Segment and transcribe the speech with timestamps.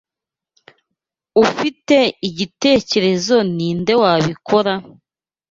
[1.43, 1.97] Ufite
[2.27, 4.73] igitekerezo ninde wabikora?